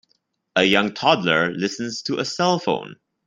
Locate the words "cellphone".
2.23-2.95